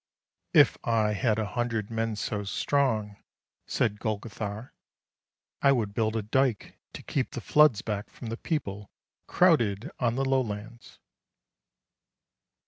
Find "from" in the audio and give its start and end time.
8.09-8.29